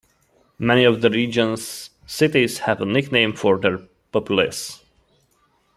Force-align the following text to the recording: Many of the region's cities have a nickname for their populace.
Many 0.57 0.83
of 0.85 1.01
the 1.01 1.11
region's 1.11 1.91
cities 2.07 2.57
have 2.57 2.81
a 2.81 2.85
nickname 2.87 3.33
for 3.35 3.59
their 3.59 3.81
populace. 4.11 4.83